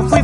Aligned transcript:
nunca 0.00 0.08
fui 0.08 0.23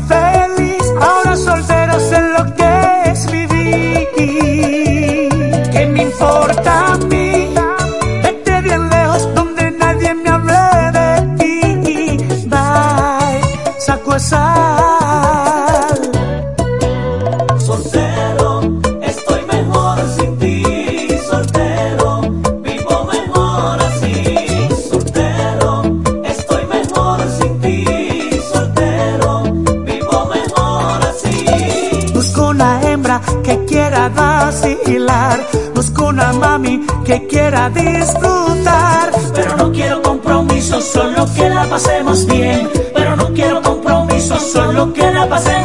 bien, 42.27 42.69
pero 42.92 43.14
no 43.14 43.32
quiero 43.32 43.62
compromisos, 43.62 44.42
solo 44.52 44.92
que 44.92 45.02
la. 45.12 45.59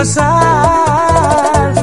pasar. 0.00 1.74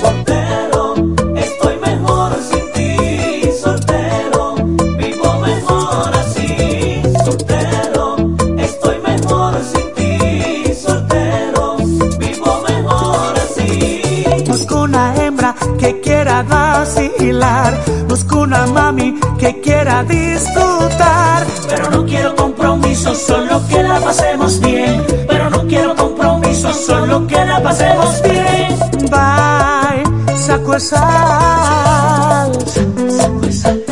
Soltero, 0.00 0.94
estoy 1.36 1.76
mejor 1.78 2.30
sin 2.50 2.72
ti. 2.72 3.50
Soltero, 3.62 4.54
vivo 4.98 5.30
mejor 5.40 6.10
así. 6.22 7.02
Soltero, 7.24 8.16
estoy 8.56 8.96
mejor 9.00 9.52
sin 9.72 9.94
ti. 9.96 10.74
Soltero, 10.74 11.76
vivo 12.18 12.62
mejor 12.66 13.34
así. 13.44 14.24
Busco 14.46 14.82
una 14.84 15.04
hembra 15.16 15.54
que 15.78 16.00
quiera 16.00 16.42
vacilar. 16.44 17.78
Busco 18.08 18.40
una 18.40 18.66
mami 18.66 19.20
que 19.38 19.60
quiera 19.60 20.02
disfrutar. 20.02 21.46
Pero 21.68 21.90
no 21.90 22.06
quiero 22.06 22.34
compromiso, 22.34 23.14
solo 23.14 23.60
que 23.68 23.82
la 23.82 24.00
pasemos 24.00 24.58
bien. 24.60 25.04
Pero 25.28 25.47
solo 26.60 27.26
que 27.26 27.44
la 27.44 27.62
pasemos 27.62 28.22
bien. 28.22 28.78
Bye, 29.10 30.36
saco 30.36 30.74
el 30.74 30.80
sal. 30.80 32.52
Saco 32.66 33.88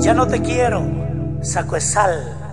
Ya 0.00 0.14
no 0.14 0.26
te 0.26 0.40
quiero, 0.42 0.86
saco 1.42 1.80
sal. 1.80 2.43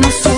Causarles 0.00 0.37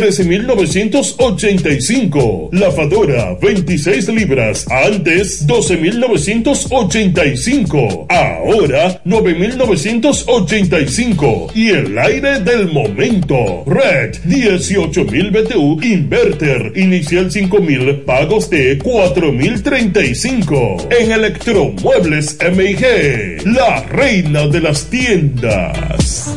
13.985. 1.43 2.51
Lavadora 2.53 3.35
26 3.41 4.09
libras 4.09 4.67
antes 4.71 5.47
12.985. 5.47 8.07
Ahora 8.09 9.01
9.985. 9.05 11.51
Y 11.55 11.69
el 11.71 11.97
aire 11.99 12.41
del 12.41 12.73
momento. 12.73 13.65
Red 13.67 14.17
18.000 14.27 15.31
BTU 15.33 15.81
Inverter. 15.83 16.73
Inicial 16.77 17.31
5.000. 17.31 18.05
Pagos 18.05 18.51
de 18.51 18.79
4.035. 18.79 20.89
En 21.01 21.13
Electromuebles 21.13 22.37
MIG. 22.57 23.47
La 23.47 23.83
reina 23.85 24.47
de 24.47 24.61
las 24.61 24.85
tiendas. 24.89 26.37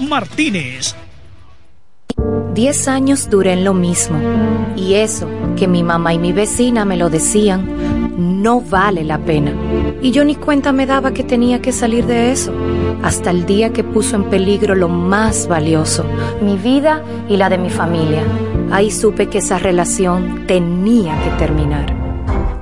Martínez. 0.00 0.94
Diez 2.54 2.88
años 2.88 3.30
duré 3.30 3.52
en 3.54 3.64
lo 3.64 3.74
mismo. 3.74 4.18
Y 4.76 4.94
eso, 4.94 5.28
que 5.56 5.66
mi 5.68 5.82
mamá 5.82 6.14
y 6.14 6.18
mi 6.18 6.32
vecina 6.32 6.84
me 6.84 6.96
lo 6.96 7.08
decían, 7.10 8.12
no 8.42 8.60
vale 8.60 9.04
la 9.04 9.18
pena. 9.18 9.52
Y 10.02 10.10
yo 10.10 10.24
ni 10.24 10.34
cuenta 10.34 10.72
me 10.72 10.86
daba 10.86 11.12
que 11.12 11.24
tenía 11.24 11.62
que 11.62 11.72
salir 11.72 12.06
de 12.06 12.32
eso. 12.32 12.52
Hasta 13.02 13.30
el 13.30 13.46
día 13.46 13.72
que 13.72 13.84
puso 13.84 14.16
en 14.16 14.24
peligro 14.24 14.74
lo 14.74 14.88
más 14.88 15.48
valioso, 15.48 16.04
mi 16.40 16.56
vida 16.56 17.02
y 17.28 17.36
la 17.36 17.48
de 17.48 17.58
mi 17.58 17.70
familia. 17.70 18.22
Ahí 18.70 18.90
supe 18.90 19.28
que 19.28 19.38
esa 19.38 19.58
relación 19.58 20.46
tenía 20.46 21.14
que 21.22 21.30
terminar. 21.38 22.01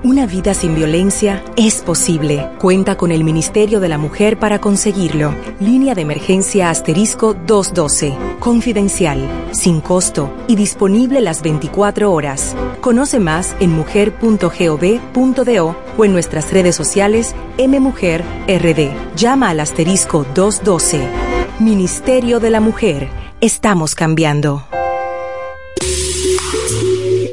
Una 0.03 0.25
vida 0.25 0.55
sin 0.55 0.75
violencia 0.75 1.45
es 1.57 1.83
posible. 1.83 2.49
Cuenta 2.59 2.97
con 2.97 3.13
el 3.13 3.23
Ministerio 3.23 3.81
de 3.81 3.91
la 3.91 3.99
Mujer 3.99 4.39
para 4.39 4.59
conseguirlo. 4.59 5.35
Línea 5.61 5.95
de 5.95 6.01
emergencia 6.01 6.71
asterisco 6.71 7.35
212. 7.35 8.17
Confidencial, 8.39 9.29
sin 9.51 9.83
costo 9.83 10.33
y 10.49 10.57
disponible 10.57 11.21
las 11.21 11.43
24 11.43 12.11
horas. 12.11 12.57
Conoce 12.81 13.21
más 13.21 13.55
en 13.61 13.73
mujer.gov.do 13.73 15.77
o 15.99 16.05
en 16.07 16.13
nuestras 16.13 16.51
redes 16.51 16.75
sociales 16.75 17.35
MMujerRD. 17.59 18.93
Llama 19.17 19.51
al 19.51 19.61
asterisco 19.61 20.25
212. 20.35 21.07
Ministerio 21.59 22.41
de 22.41 22.49
la 22.49 22.61
Mujer. 22.61 23.11
Estamos 23.43 23.95
cambiando. 23.95 24.65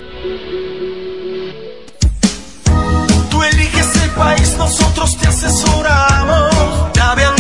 Tú 3.31 3.43
eliges 3.43 3.97
el 4.03 4.11
país, 4.11 4.55
nosotros 4.57 5.17
te 5.19 5.29
asesoramos. 5.29 6.53
Antonio, 7.13 7.32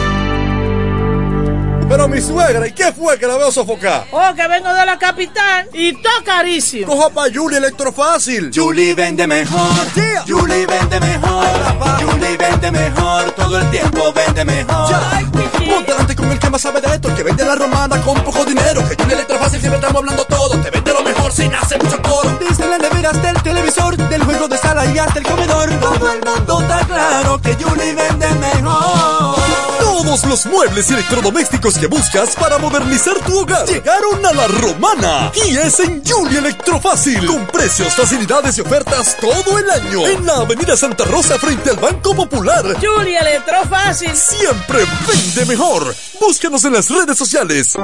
Pero 1.91 2.07
mi 2.07 2.21
suegra, 2.21 2.65
¿y 2.65 2.71
qué 2.71 2.93
fue 2.93 3.19
que 3.19 3.27
la 3.27 3.35
veo 3.35 3.51
sofocar? 3.51 4.05
Oh, 4.11 4.33
que 4.33 4.47
vengo 4.47 4.73
de 4.73 4.85
la 4.85 4.97
capital 4.97 5.67
y 5.73 5.91
todo 6.01 6.23
carísimo. 6.23 6.87
Coja 6.87 7.09
pa' 7.09 7.25
Julie 7.35 7.57
Electrofácil. 7.57 8.49
Julie 8.55 8.93
vende 8.93 9.27
mejor. 9.27 9.59
Julie 10.25 10.65
vende 10.65 10.99
mejor. 11.01 11.45
Julie 12.01 12.37
vende 12.37 12.71
mejor. 12.71 13.31
Todo 13.31 13.59
el 13.59 13.69
tiempo 13.71 14.13
vende 14.13 14.45
mejor. 14.45 14.95
Ponte 15.69 15.91
delante 15.91 16.15
con 16.15 16.31
el 16.31 16.39
que 16.39 16.49
más 16.49 16.61
sabe 16.61 16.79
de 16.79 16.95
esto, 16.95 17.09
el 17.09 17.15
que 17.15 17.23
vende 17.23 17.43
la 17.43 17.55
romana 17.55 18.01
con 18.03 18.23
poco 18.23 18.45
dinero. 18.45 18.87
Que 18.87 18.95
Julie 18.95 19.15
Electrofácil 19.15 19.59
siempre 19.59 19.81
estamos 19.81 20.01
hablando 20.01 20.23
todo. 20.23 20.61
Te 20.61 20.69
vende 20.69 20.93
lo 20.93 21.03
mejor 21.03 21.29
sin 21.33 21.53
hacer 21.53 21.83
mucho 21.83 22.01
coro. 22.03 22.39
Desde 22.39 22.69
las 22.69 22.79
neveras 22.79 23.21
del 23.21 23.43
televisor, 23.43 23.97
del 23.97 24.23
juego 24.23 24.47
de 24.47 24.57
sala 24.57 24.85
y 24.85 24.97
hasta 24.97 25.19
el 25.19 25.25
comedor. 25.25 25.69
Todo 25.81 26.09
el 26.13 26.21
mundo 26.23 26.61
está 26.61 26.85
claro 26.85 27.41
que 27.41 27.53
Julie 27.55 27.93
vende 27.93 28.29
mejor. 28.35 29.40
Todos 30.01 30.25
los 30.25 30.47
muebles 30.47 30.89
y 30.89 30.93
electrodomésticos 30.93 31.77
que 31.77 31.85
buscas 31.85 32.35
para 32.35 32.57
modernizar 32.57 33.13
tu 33.19 33.37
hogar 33.37 33.67
llegaron 33.67 34.25
a 34.25 34.33
la 34.33 34.47
romana 34.47 35.31
y 35.45 35.55
es 35.55 35.79
en 35.79 36.01
Julia 36.03 36.39
Electrofácil 36.39 37.23
con 37.27 37.45
precios, 37.45 37.93
facilidades 37.93 38.57
y 38.57 38.61
ofertas 38.61 39.15
todo 39.17 39.59
el 39.59 39.69
año 39.69 40.07
en 40.07 40.25
la 40.25 40.37
Avenida 40.37 40.75
Santa 40.75 41.05
Rosa 41.05 41.37
frente 41.37 41.69
al 41.69 41.75
Banco 41.75 42.15
Popular. 42.15 42.65
Julia 42.81 43.19
Electrofácil 43.19 44.15
Siempre 44.15 44.79
vende 45.07 45.45
mejor. 45.45 45.95
Búscanos 46.19 46.65
en 46.65 46.73
las 46.73 46.89
redes 46.89 47.15
sociales. 47.15 47.75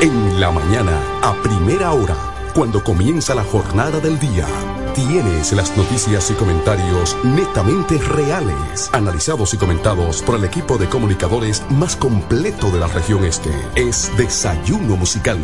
En 0.00 0.40
la 0.40 0.50
mañana, 0.50 0.98
a 1.22 1.40
primera 1.40 1.92
hora, 1.92 2.16
cuando 2.52 2.82
comienza 2.82 3.32
la 3.36 3.44
jornada 3.44 4.00
del 4.00 4.18
día, 4.18 4.48
tienes 4.94 5.52
las 5.52 5.76
noticias 5.76 6.30
y 6.30 6.34
comentarios 6.34 7.16
netamente 7.24 7.98
reales, 7.98 8.88
analizados 8.92 9.52
y 9.54 9.56
comentados 9.56 10.22
por 10.22 10.36
el 10.36 10.44
equipo 10.44 10.78
de 10.78 10.88
comunicadores 10.88 11.64
más 11.70 11.96
completo 11.96 12.70
de 12.70 12.78
la 12.80 12.86
región 12.88 13.24
este. 13.24 13.50
Es 13.74 14.10
Desayuno 14.16 14.96
Musical, 14.96 15.38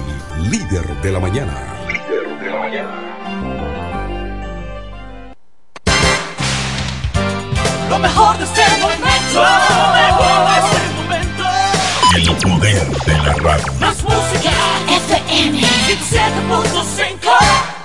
líder 0.51 0.87
de 1.03 1.13
la 1.13 1.21
mañana. 1.21 1.55
Líder 1.89 2.39
de 2.39 2.51
la 2.51 2.59
mañana. 2.59 3.05
Lo 7.89 7.99
mejor 7.99 8.37
de 8.39 8.45
este 8.45 8.63
momento. 8.81 9.35
Lo 9.35 9.93
mejor 9.95 10.49
de 10.49 10.59
este 10.61 10.79
momento. 10.97 11.45
El 12.17 12.37
poder 12.37 12.87
de 13.07 13.19
la 13.19 13.33
radio. 13.35 13.73
Más 13.81 14.03
música. 14.03 14.51
FM 14.89 15.61
107.5. 15.61 17.78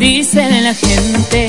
Dice 0.00 0.48
la 0.62 0.72
gente 0.72 1.46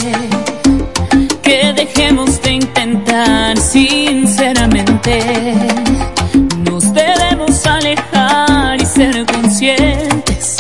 que 1.42 1.72
dejemos 1.72 2.42
de 2.42 2.52
intentar 2.52 3.58
sinceramente. 3.58 5.22
Nos 6.70 6.94
debemos 6.94 7.66
alejar 7.66 8.82
y 8.82 8.86
ser 8.86 9.26
conscientes. 9.26 10.58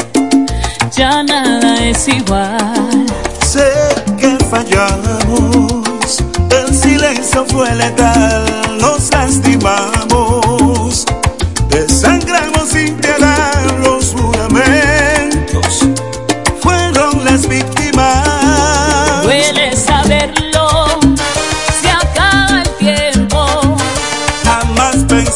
Ya 0.95 1.21
nada 1.21 1.83
es 1.83 2.07
igual. 2.07 3.05
Sé 3.45 3.69
que 4.17 4.37
fallamos. 4.45 6.23
El 6.49 6.73
silencio 6.73 7.45
fue 7.47 7.75
letal. 7.75 8.77
Nos 8.79 9.11
lastimamos. 9.11 10.20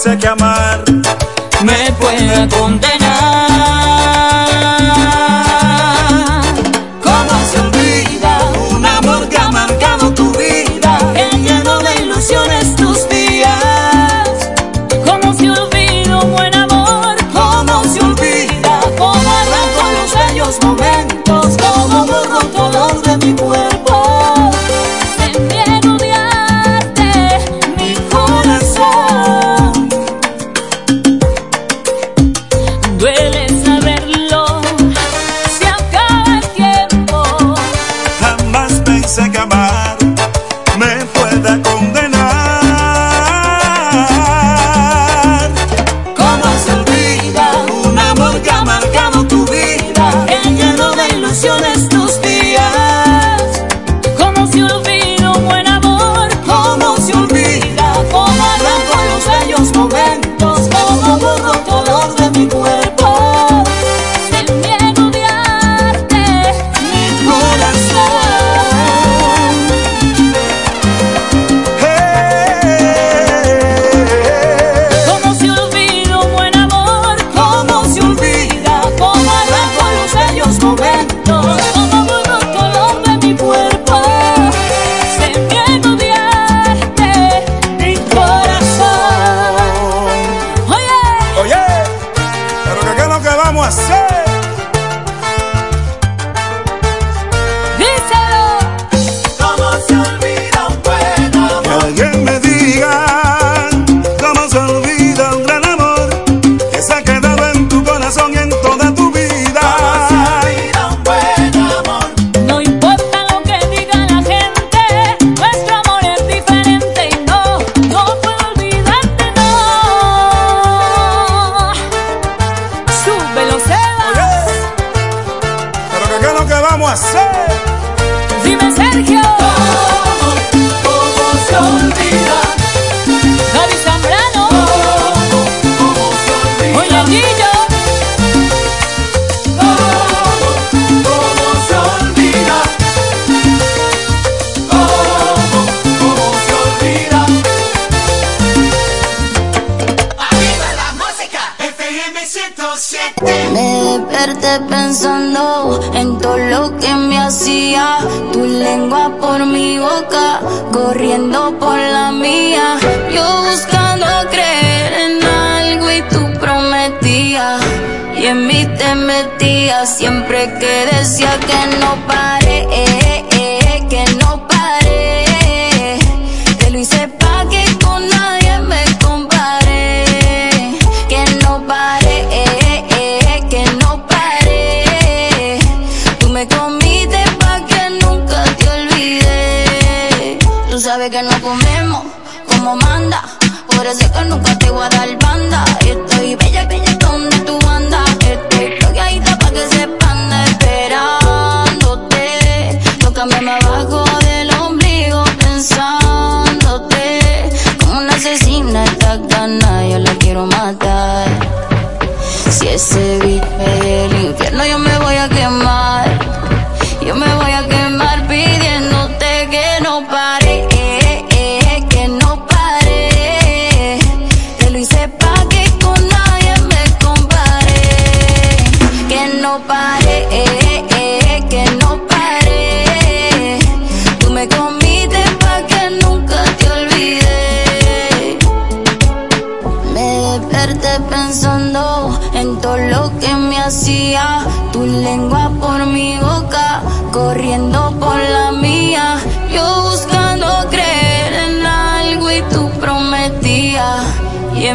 Amar 0.08 0.84
me 1.64 1.92
pueda 1.94 2.48
condenar. 2.50 2.95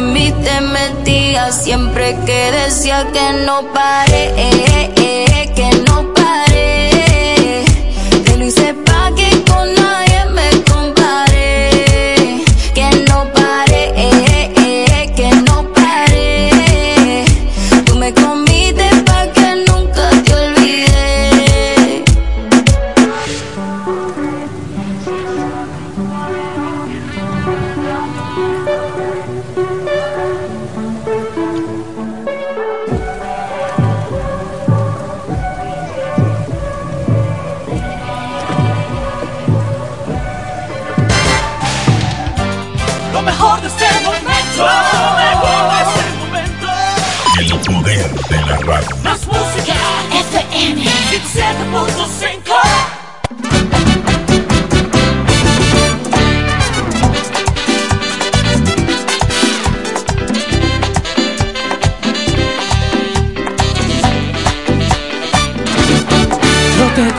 En 0.01 0.13
mí 0.13 0.31
te 0.43 0.61
metías. 0.61 1.63
Siempre 1.63 2.17
que 2.25 2.51
decía 2.51 3.07
que 3.13 3.45
no 3.45 3.71
pare, 3.73 4.31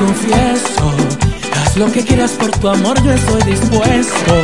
confieso, 0.04 0.92
haz 1.54 1.76
lo 1.76 1.90
que 1.92 2.04
quieras 2.04 2.32
por 2.32 2.50
tu 2.50 2.68
amor, 2.68 3.00
yo 3.04 3.12
estoy 3.12 3.42
dispuesto. 3.42 4.34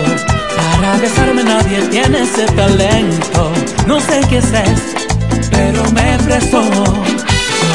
Para 0.57 0.97
besarme 0.99 1.42
nadie 1.42 1.81
tiene 1.88 2.23
ese 2.23 2.47
talento. 2.47 3.53
No 3.87 4.01
sé 4.01 4.21
qué 4.29 4.38
es, 4.38 4.49
pero 5.51 5.83
me 5.92 6.16
prestó. 6.25 6.62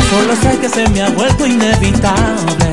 Solo 0.09 0.35
sé 0.41 0.57
que 0.59 0.69
se 0.69 0.87
me 0.89 1.01
ha 1.01 1.09
vuelto 1.09 1.45
inevitable. 1.45 2.71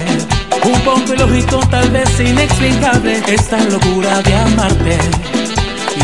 Un 0.65 0.81
poco 0.83 1.15
ilógico, 1.15 1.59
tal 1.71 1.91
vez 1.91 2.09
inexplicable, 2.21 3.23
esta 3.27 3.59
locura 3.65 4.23
de 4.23 4.35
amarte. 4.37 4.99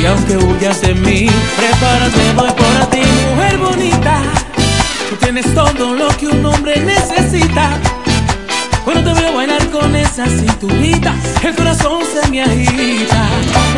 Y 0.01 0.07
aunque 0.07 0.37
huyas 0.37 0.81
de 0.81 0.95
mí, 0.95 1.29
prepárate, 1.57 2.33
voy 2.35 2.51
por 2.51 2.91
ti, 2.91 3.03
mujer 3.31 3.59
bonita. 3.59 4.21
Tú 5.11 5.17
tienes 5.17 5.55
todo 5.55 5.95
lo 5.95 6.09
que 6.17 6.27
un 6.27 6.45
hombre 6.45 6.81
necesita. 6.81 6.96
Esa 10.17 10.27
cinturita, 10.31 11.15
el 11.43 11.55
corazón 11.55 12.01
se 12.11 12.27
me 12.31 12.43
agita. 12.43 13.29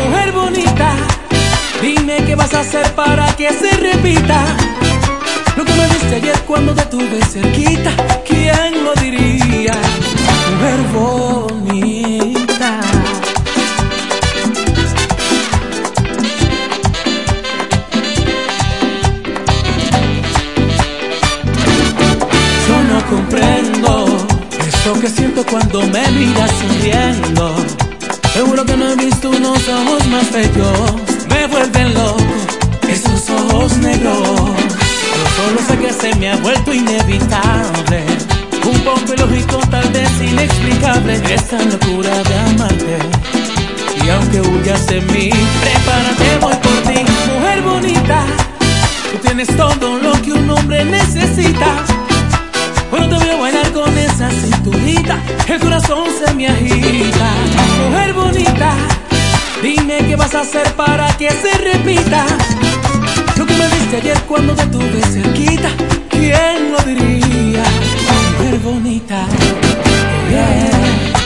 Mujer 0.07 0.31
bonita, 0.31 0.95
dime 1.81 2.23
qué 2.25 2.33
vas 2.33 2.53
a 2.53 2.61
hacer 2.61 2.89
para 2.93 3.35
que 3.35 3.49
se 3.51 3.69
repita. 3.75 4.45
Lo 5.57 5.65
que 5.65 5.73
me 5.73 5.85
diste 5.87 6.15
ayer 6.15 6.39
cuando 6.47 6.73
te 6.73 6.83
tuve 6.83 7.21
cerquita, 7.25 7.91
¿quién 8.25 8.85
lo 8.85 8.93
diría? 8.93 9.73
Mujer 10.53 10.79
bonita. 10.93 11.18
Que 24.99 25.09
siento 25.09 25.45
cuando 25.45 25.81
me 25.81 26.11
miras 26.11 26.51
sonriendo. 26.51 27.55
Seguro 28.33 28.65
que 28.65 28.75
no 28.75 28.89
he 28.89 28.95
visto 28.95 29.29
unos 29.29 29.59
ojos 29.69 30.05
más 30.07 30.31
bellos. 30.31 30.93
Me 31.29 31.47
vuelven 31.47 31.93
loco 31.93 32.23
esos 32.89 33.29
ojos 33.29 33.77
negros. 33.77 34.17
Yo 34.17 35.23
solo 35.37 35.61
sé 35.67 35.77
que 35.77 35.93
se 35.93 36.15
me 36.15 36.31
ha 36.31 36.35
vuelto 36.37 36.73
inevitable. 36.73 38.03
Un 38.65 38.79
poco 38.81 39.13
ilógico, 39.13 39.57
tal 39.69 39.87
vez 39.89 40.09
inexplicable. 40.21 41.21
Esta 41.33 41.63
locura 41.63 42.21
de 42.23 42.39
amarte. 42.39 42.97
Y 44.03 44.09
aunque 44.09 44.41
huyas 44.41 44.85
de 44.87 45.01
mí, 45.01 45.29
prepárate, 45.61 46.37
voy 46.41 46.55
por 46.55 46.93
ti, 46.93 47.05
mujer 47.33 47.61
bonita. 47.61 48.25
Tú 49.11 49.17
tienes 49.19 49.47
todo 49.55 49.97
lo 49.99 50.11
que 50.21 50.33
un 50.33 50.49
hombre 50.49 50.83
necesita. 50.83 52.08
Cuando 52.89 53.17
te 53.17 53.25
veo 53.25 53.39
bailar 53.39 53.71
con 53.71 53.97
esa 53.97 54.29
cinturita, 54.31 55.19
el 55.47 55.59
corazón 55.59 56.07
se 56.19 56.33
me 56.33 56.47
agita. 56.47 57.31
Mujer 57.89 58.13
bonita, 58.13 58.73
dime 59.61 59.99
qué 60.07 60.15
vas 60.15 60.33
a 60.33 60.41
hacer 60.41 60.73
para 60.73 61.15
que 61.17 61.29
se 61.29 61.51
repita. 61.57 62.25
Lo 63.37 63.45
que 63.45 63.53
me 63.53 63.67
diste 63.69 63.97
ayer 63.97 64.19
cuando 64.27 64.55
te 64.55 64.65
tuve 64.67 65.01
cerquita, 65.01 65.69
¿quién 66.09 66.71
lo 66.71 66.79
diría? 66.79 67.63
Mujer 68.37 68.59
bonita, 68.59 69.25
yeah. 70.29 71.18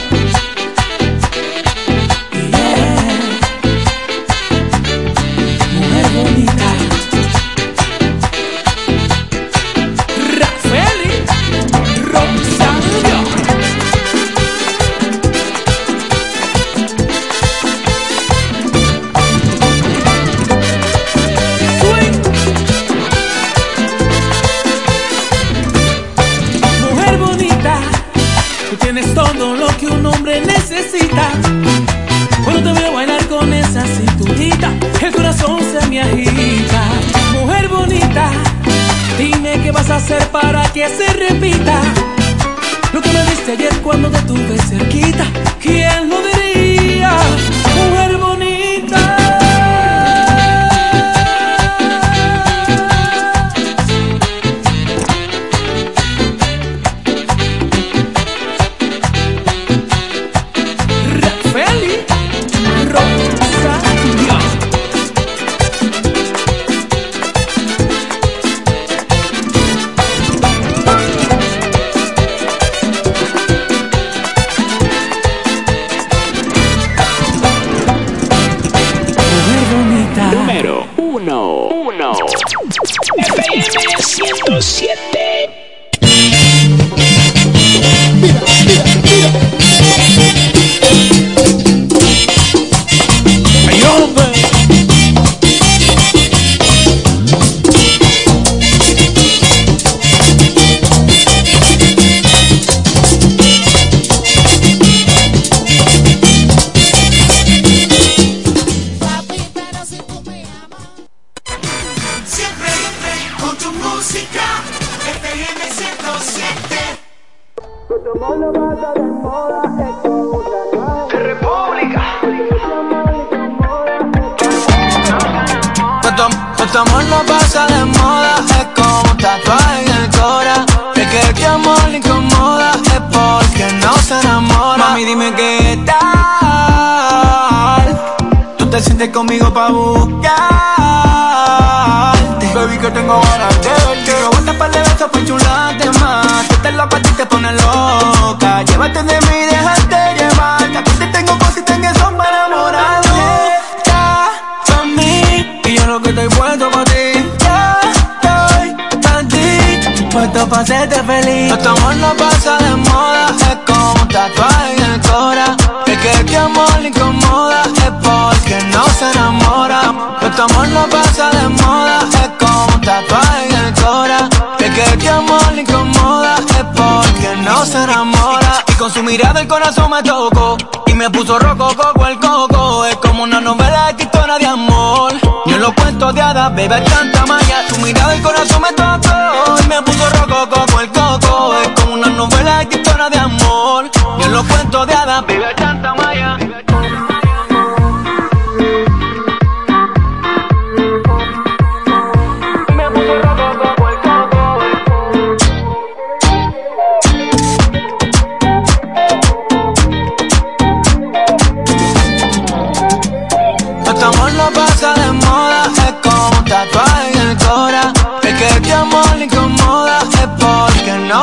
Y 177.74 178.72
con 178.74 178.88
su 178.88 179.02
mirada 179.02 179.40
el 179.40 179.48
corazón 179.48 179.90
me 179.90 180.00
tocó. 180.00 180.56
Y 180.86 180.94
me 180.94 181.10
puso 181.10 181.40
rojo 181.40 181.74
coco 181.74 182.06
el 182.06 182.20
coco. 182.20 182.84
Es 182.86 182.94
como 182.98 183.24
una 183.24 183.40
novela 183.40 183.92
de 183.92 184.04
de 184.04 184.46
amor. 184.46 185.12
Yo 185.46 185.58
lo 185.58 185.74
cuento 185.74 186.12
de 186.12 186.22
hadas, 186.22 186.54
bebé, 186.54 186.80
tanta 186.82 187.26
maya. 187.26 187.66
Tu 187.68 187.76
mirada 187.78 188.14
el 188.14 188.22
corazón 188.22 188.62
me 188.62 188.72
tocó. 188.74 189.60
Y 189.60 189.66
me 189.66 189.82
puso 189.82 190.08
rojo 190.08 190.48
coco 190.48 190.80
el 190.80 190.88
coco. 190.92 191.54
Es 191.62 191.80
como 191.80 191.94
una 191.94 192.10
novela 192.10 192.58
de 192.58 193.10
de 193.10 193.18
amor. 193.18 193.90
Yo 194.20 194.28
lo 194.28 194.44
cuento 194.44 194.86
de 194.86 194.94
hadas, 194.94 195.26
bebé, 195.26 195.52
tanta 195.56 195.94
maya. 195.94 196.03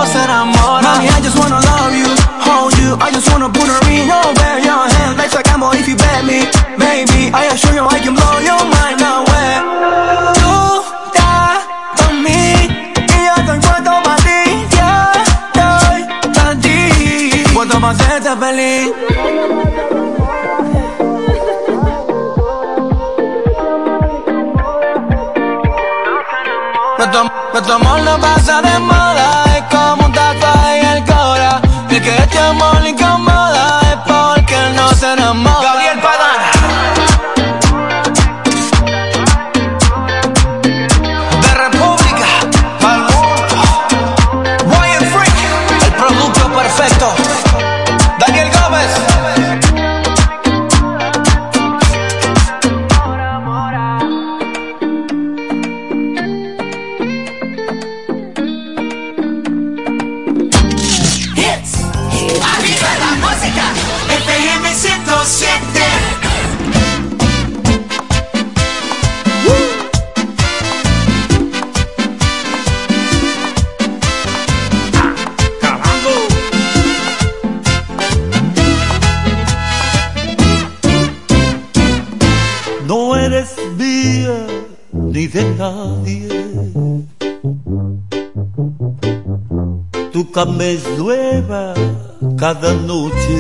Se 0.06 0.20
enamora. 0.24 0.92
I 1.02 1.22
just 1.22 1.38
wanna 1.38 1.60
love 1.60 1.96
you, 1.96 2.10
hold 2.46 2.78
you. 2.78 2.98
I 3.00 3.12
just 3.12 3.30
wanna 3.32 3.50
put 3.50 3.68
a 3.68 3.78
ring 3.86 4.10
over 4.10 4.54
your 4.68 4.84
hand. 4.96 5.18
Like 5.18 5.32
sacamos 5.32 5.76
if 5.76 5.88
you 5.88 5.96
bet 5.96 6.24
me, 6.26 6.40
baby. 6.78 7.32
I 7.34 7.46
assure 7.54 7.74
you 7.74 7.86
I 7.86 8.00
can 8.00 8.14
blow 8.16 8.40
your 8.40 8.64
mind 8.76 9.02
away. 9.02 9.54
Tú 10.42 10.84
estás 11.08 11.62
con 11.98 12.24
mí 12.24 12.94
y 13.08 13.26
yo 13.26 13.52
feliz. 18.38 19.11
Ni 85.13 85.28
de 85.28 85.43
nadie. 85.60 86.30
Tu 90.13 90.32
cama 90.32 90.63
es 90.63 90.84
nueva 90.97 91.74
cada 92.38 92.74
noche. 92.74 93.39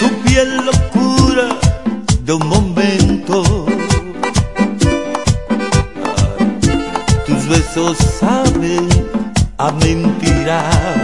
Tu 0.00 0.08
piel 0.24 0.50
locura 0.66 1.48
de 2.24 2.32
un 2.34 2.46
momento. 2.46 3.42
Tus 7.26 7.48
besos 7.48 7.96
saben 8.20 8.88
a 9.56 9.70
mentiras. 9.72 11.01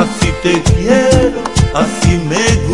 Así 0.00 0.32
te 0.42 0.62
quiero, 0.62 1.42
así 1.74 2.16
me 2.26 2.36
gustas. 2.36 2.69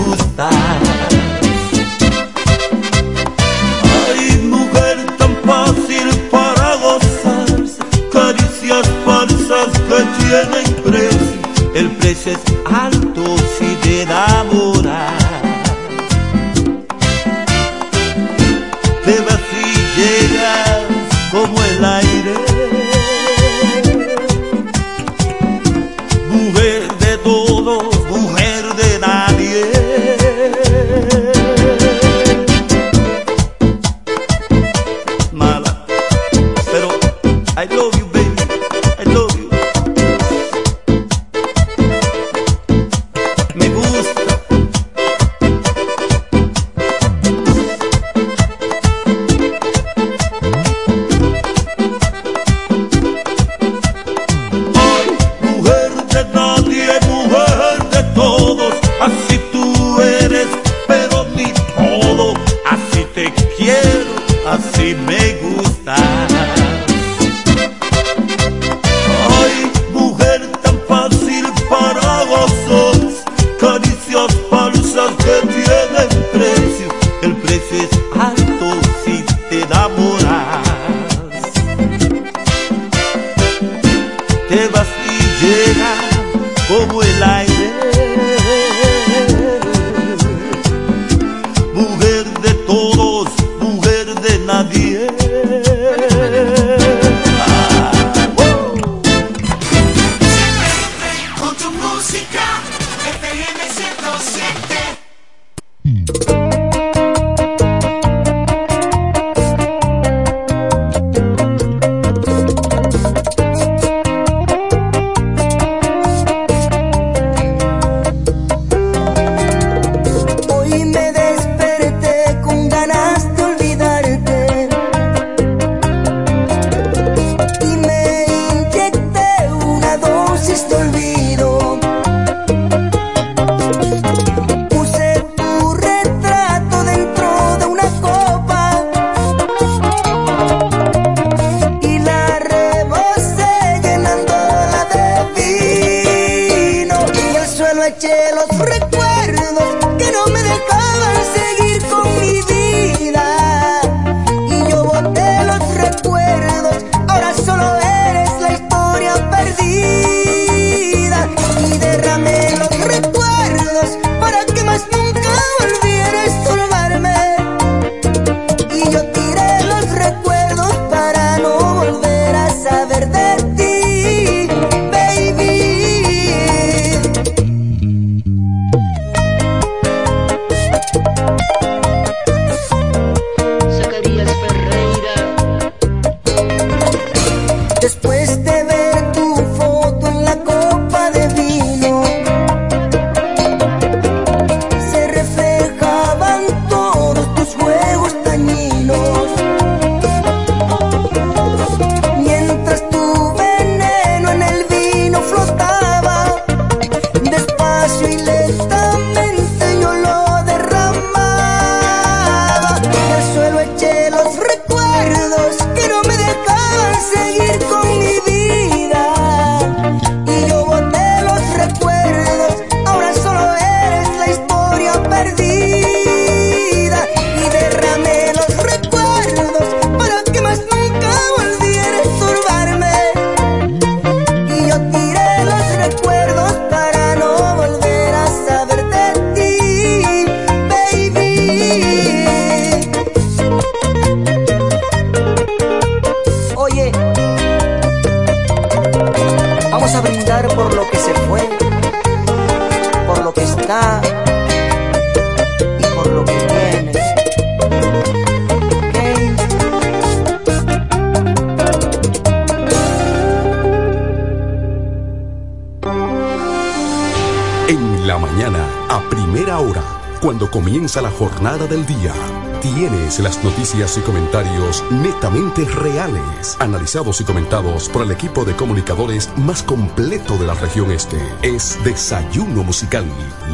A 268.97 269.01
primera 269.11 269.59
hora, 269.59 269.83
cuando 270.23 270.51
comienza 270.51 271.03
la 271.03 271.11
jornada 271.11 271.67
del 271.67 271.85
día, 271.85 272.15
tienes 272.63 273.19
las 273.19 273.45
noticias 273.45 273.99
y 273.99 274.01
comentarios 274.01 274.83
netamente 274.91 275.67
reales, 275.67 276.57
analizados 276.61 277.21
y 277.21 277.25
comentados 277.25 277.91
por 277.91 278.05
el 278.05 278.11
equipo 278.11 278.47
de 278.47 278.57
comunicadores 278.57 279.29
más 279.37 279.63
completo 279.63 280.39
de 280.39 280.47
la 280.47 280.55
región 280.55 280.91
este. 280.93 281.19
Es 281.43 281.79
Desayuno 281.85 282.65
Musical, 282.65 283.05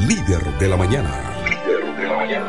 líder 0.06 0.44
de 0.60 0.68
la 0.68 0.76
mañana. 0.76 1.10
Líder 1.44 1.96
de 1.96 2.06
la 2.06 2.16
mañana. 2.16 2.46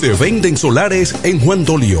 Se 0.00 0.12
venden 0.14 0.56
solares 0.56 1.14
en 1.22 1.38
Juan 1.38 1.64
Dolio 1.64 2.00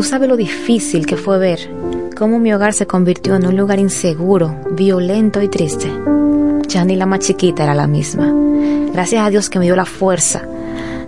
Tú 0.00 0.04
sabes 0.04 0.30
lo 0.30 0.38
difícil 0.38 1.04
que 1.04 1.18
fue 1.18 1.38
ver 1.38 1.70
cómo 2.16 2.38
mi 2.38 2.54
hogar 2.54 2.72
se 2.72 2.86
convirtió 2.86 3.36
en 3.36 3.46
un 3.46 3.54
lugar 3.54 3.78
inseguro, 3.78 4.56
violento 4.70 5.42
y 5.42 5.48
triste. 5.48 5.92
Ya 6.68 6.86
ni 6.86 6.96
la 6.96 7.04
más 7.04 7.18
chiquita 7.18 7.64
era 7.64 7.74
la 7.74 7.86
misma. 7.86 8.32
Gracias 8.94 9.22
a 9.22 9.28
Dios 9.28 9.50
que 9.50 9.58
me 9.58 9.66
dio 9.66 9.76
la 9.76 9.84
fuerza 9.84 10.48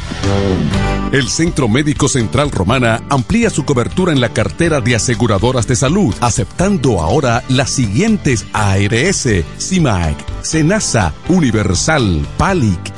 El 1.11 1.29
Centro 1.29 1.69
Médico 1.69 2.09
Central 2.09 2.51
Romana 2.51 3.01
amplía 3.09 3.49
su 3.49 3.63
cobertura 3.63 4.11
en 4.11 4.19
la 4.19 4.33
cartera 4.33 4.81
de 4.81 4.95
aseguradoras 4.95 5.65
de 5.65 5.77
salud, 5.77 6.13
aceptando 6.19 7.01
ahora 7.01 7.45
las 7.47 7.69
siguientes 7.69 8.45
ARS, 8.51 9.29
CIMAC, 9.57 10.17
SENASA, 10.41 11.13
Universal, 11.29 12.27
PALIC, 12.37 12.79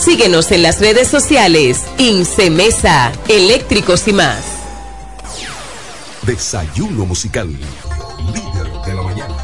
Síguenos 0.00 0.50
en 0.50 0.62
las 0.62 0.80
redes 0.80 1.08
sociales. 1.08 1.84
Incemesa, 1.98 3.12
eléctricos 3.28 4.08
y 4.08 4.14
más. 4.14 4.38
Desayuno 6.22 7.04
musical. 7.04 7.48
Líder 8.32 8.72
de 8.86 8.94
la 8.94 9.02
mañana. 9.02 9.36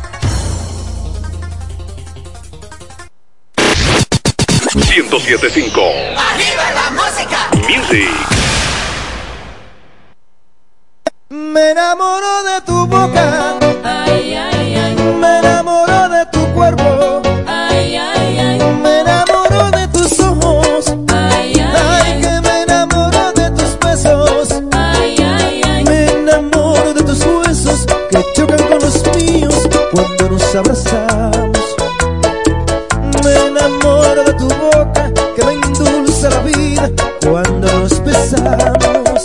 1075 4.75 5.81
¡Arriba 5.81 6.65
la 6.75 6.91
música! 6.91 7.51
Music. 7.69 8.11
Me 11.29 11.71
enamoro 11.73 12.43
de 12.45 12.61
tu 12.63 12.87
boca. 12.87 13.59
Ay, 13.85 14.35
ay, 14.35 14.56
chocan 28.37 28.63
con 28.69 28.79
los 28.81 29.03
míos 29.17 29.55
cuando 29.93 30.29
nos 30.29 30.55
abrazamos. 30.55 31.59
Me 33.25 33.35
enamoro 33.47 34.25
de 34.25 34.35
tu 34.35 34.47
boca 34.49 35.11
que 35.35 35.43
me 35.43 35.53
endulza 35.55 36.29
la 36.29 36.41
vida 36.41 36.91
cuando 37.23 37.67
nos 37.79 38.05
besamos. 38.05 39.25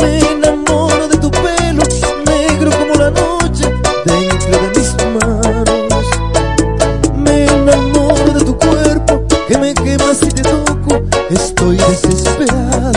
Me 0.00 0.18
enamoro 0.18 1.06
de 1.06 1.18
tu 1.18 1.30
pelo 1.30 1.84
negro 2.26 2.70
como 2.72 2.94
la 2.94 3.10
noche 3.10 3.72
dentro 4.04 4.58
de 4.60 4.68
mis 4.76 4.94
manos. 5.14 6.06
Me 7.16 7.46
enamoro 7.46 8.32
de 8.32 8.44
tu 8.44 8.58
cuerpo 8.58 9.24
que 9.46 9.56
me 9.56 9.72
quema 9.72 10.14
si 10.14 10.26
te 10.30 10.42
toco. 10.42 11.00
Estoy 11.30 11.76
desesperado. 11.76 12.93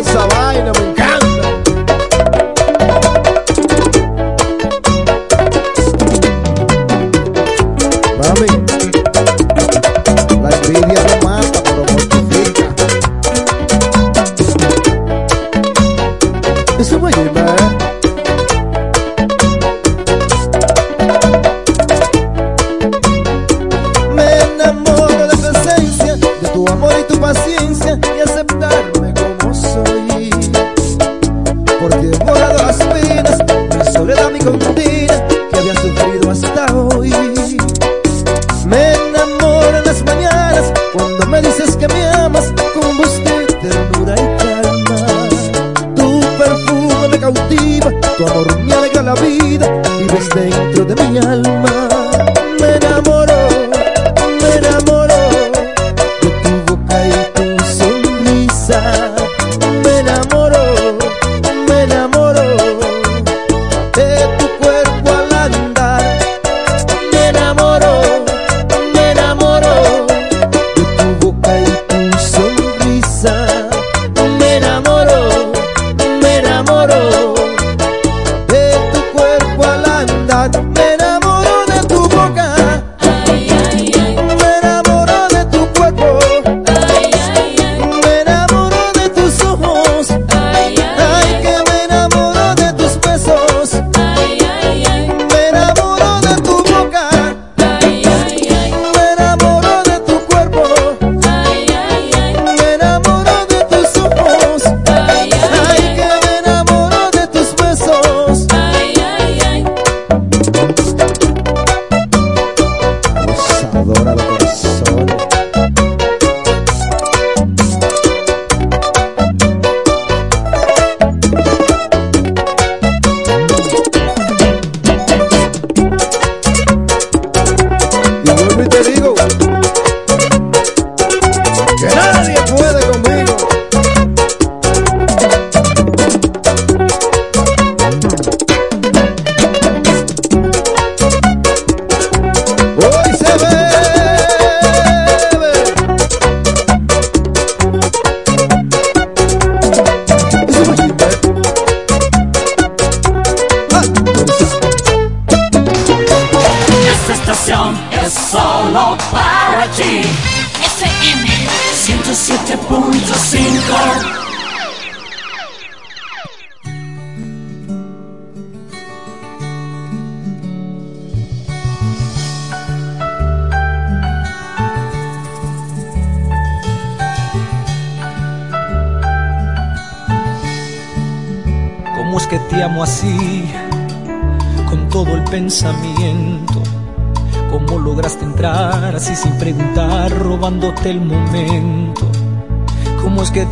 esa 0.00 0.39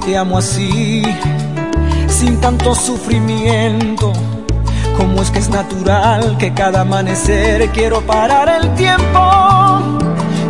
te 0.08 0.16
amo 0.16 0.38
así, 0.38 1.02
sin 2.08 2.40
tanto 2.40 2.74
sufrimiento. 2.74 4.14
Como 4.96 5.20
es 5.20 5.30
que 5.30 5.38
es 5.38 5.50
natural 5.50 6.38
que 6.38 6.54
cada 6.54 6.80
amanecer 6.80 7.68
quiero 7.72 8.00
parar 8.00 8.48
el 8.48 8.74
tiempo? 8.74 9.20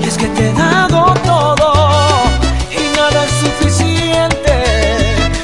Y 0.00 0.04
es 0.06 0.16
que 0.16 0.26
te 0.28 0.50
he 0.50 0.52
dado 0.52 1.12
todo 1.24 1.72
y 2.70 2.96
nada 2.96 3.24
es 3.24 3.32
suficiente. 3.44 4.54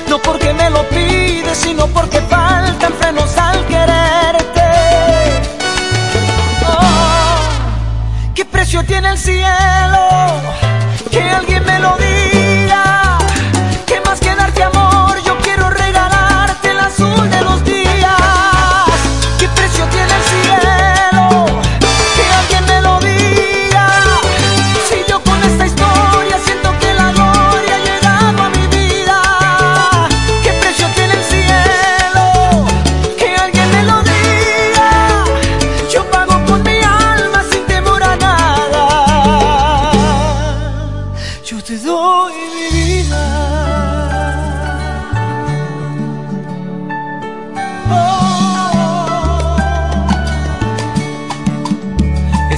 No 0.08 0.18
porque 0.18 0.54
me 0.54 0.70
lo 0.70 0.88
pides, 0.90 1.58
sino 1.58 1.88
porque 1.88 2.20
faltan 2.20 2.92
frenos 3.00 3.36
al 3.36 3.66
quererte. 3.66 4.70
Oh, 6.68 8.32
¿Qué 8.32 8.44
precio 8.44 8.84
tiene 8.84 9.08
el 9.08 9.18
cielo? 9.18 9.93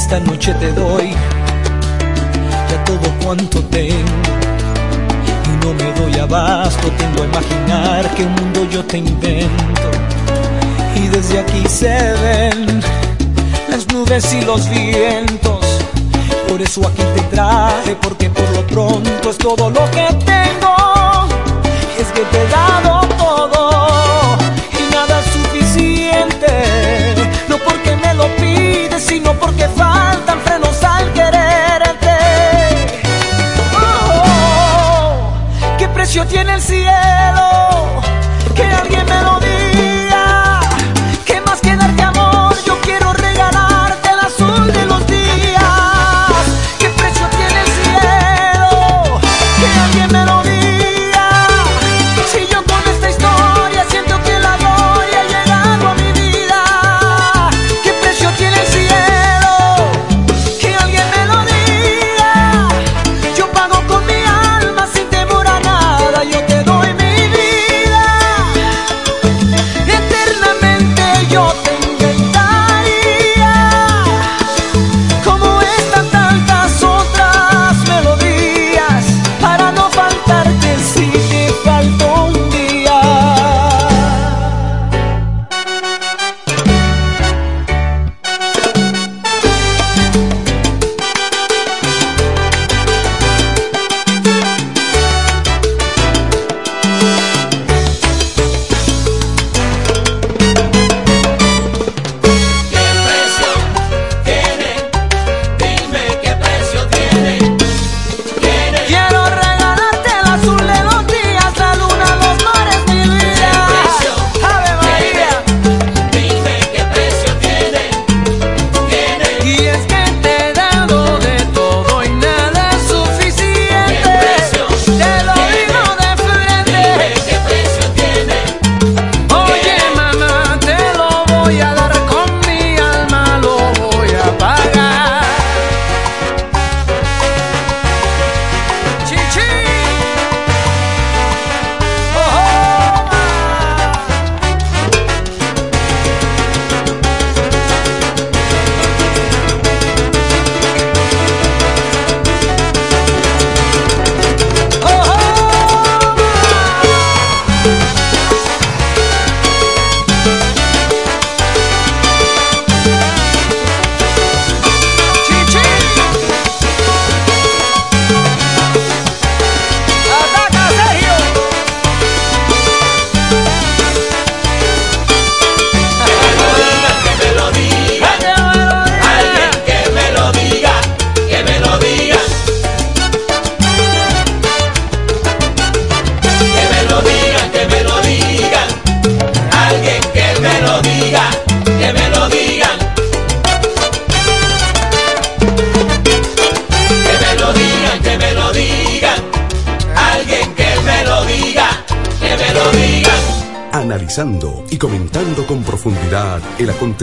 Esta 0.07 0.21
noche 0.21 0.55
te 0.55 0.71
doy 0.71 1.11
ya 2.71 2.85
todo 2.85 3.13
cuanto 3.25 3.59
tengo 3.65 4.23
y 5.49 5.65
no 5.65 5.75
me 5.75 5.91
doy 6.01 6.21
abasto, 6.21 6.89
tengo 6.93 7.25
a 7.25 7.27
imaginar 7.27 8.15
que 8.15 8.23
un 8.23 8.35
mundo 8.37 8.69
yo 8.71 8.85
te 8.85 8.99
invento 8.99 9.91
y 10.95 11.09
desde 11.09 11.41
aquí 11.41 11.67
se 11.67 11.89
ven 12.23 12.81
las 13.69 13.89
nubes 13.93 14.33
y 14.33 14.43
los 14.43 14.71
vientos. 14.71 15.65
Por 16.49 16.63
eso 16.63 16.87
aquí 16.87 17.03
te 17.17 17.23
traje, 17.23 17.97
porque 18.01 18.31
por 18.31 18.49
lo 18.51 18.65
pronto 18.69 19.31
es 19.31 19.39
todo 19.39 19.71
lo 19.71 19.91
que 19.91 20.07
tengo. 20.25 20.77
Es 21.99 22.07
que 22.15 22.21
te 22.21 22.43
he 22.43 22.49
dado 22.49 23.01
todo 23.19 24.39
y 24.79 24.95
nada 24.95 25.19
es 25.19 25.27
suficiente. 25.33 26.53
No 27.49 27.57
porque 27.59 27.97
me 27.97 28.15
lo 28.15 28.27
pides, 28.37 29.03
sino 29.03 29.33
porque 29.35 29.69
faltan 29.71 29.96
precio 36.17 36.27
tiene 36.27 36.55
el 36.55 36.63
cielo? 36.63 38.01
Que 38.55 38.63
alguien 38.63 39.05
me 39.05 39.23
lo 39.23 39.39
diga. 39.41 39.56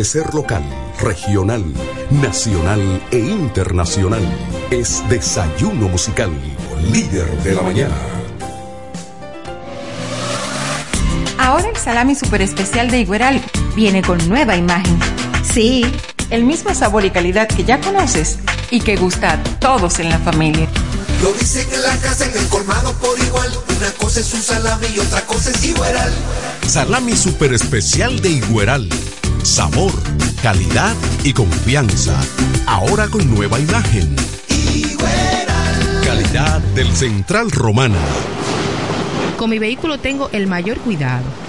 Acontecer 0.04 0.34
local, 0.34 0.64
regional, 0.99 1.64
nacional 2.12 2.82
e 3.10 3.20
internacional. 3.20 4.22
Es 4.70 5.01
Desayuno 5.08 5.88
Musical, 5.88 6.30
líder 6.91 7.26
de 7.41 7.56
la 7.56 7.62
mañana. 7.62 7.95
Ahora 11.38 11.70
el 11.70 11.78
salami 11.78 12.16
super 12.16 12.41
especial 12.41 12.91
de 12.91 12.99
Igueral 12.99 13.41
viene 13.78 14.01
con 14.01 14.18
nueva 14.28 14.58
imagen. 14.58 14.99
Sí, 15.41 15.86
el 16.30 16.43
mismo 16.43 16.76
sabor 16.76 17.06
y 17.06 17.10
calidad 17.10 17.47
que 17.47 17.64
ya 17.64 17.80
conoces 17.80 18.39
y 18.72 18.82
que 18.82 18.97
gusta 18.97 19.32
a 19.32 19.43
todos 19.60 19.99
en 19.99 20.10
la 20.10 20.20
familia. 20.20 20.68
Lo 21.22 21.32
dicen 21.32 21.66
en 21.74 21.82
la 21.82 21.95
casa, 21.99 22.26
en 22.26 22.38
el 22.38 22.49
colmado 22.49 22.91
por 22.95 23.18
igual. 23.18 23.49
Una 23.78 23.91
cosa 23.91 24.20
es 24.20 24.34
un 24.34 24.41
salami 24.41 24.88
y 24.93 24.99
otra 24.99 25.22
cosa 25.22 25.51
es 25.51 25.64
igual. 25.64 26.14
Salami 26.68 27.16
super 27.16 27.54
especial 27.54 28.20
de 28.22 28.32
Igueral. 28.32 28.89
Sabor, 29.54 29.91
calidad 30.41 30.95
y 31.24 31.32
confianza. 31.32 32.20
Ahora 32.66 33.08
con 33.08 33.30
nueva 33.30 33.60
imagen. 33.60 34.16
Calidad 36.04 36.60
del 36.74 36.91
Central 36.91 37.51
Romana. 37.51 37.99
Con 39.38 39.51
mi 39.51 39.60
vehículo 39.60 39.99
tengo 39.99 40.28
el 40.32 40.47
mayor 40.47 40.80
cuidado. 40.80 41.42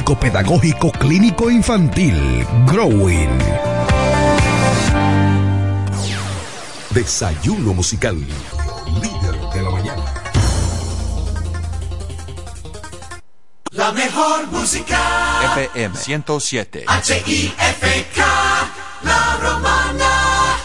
Clínico 0.98 1.50
Infantil, 1.50 2.46
Growing. 2.66 3.38
Desayuno 6.90 7.74
musical. 7.74 8.16
Líder 8.16 9.36
de 9.52 9.62
la 9.62 9.70
mañana. 9.70 10.04
La 13.72 13.92
mejor 13.92 14.46
música. 14.52 14.98
FM 15.56 15.96
107. 15.96 16.84
H-I-F-K. 16.86 18.24
La 19.04 19.36
romana. 19.42 20.56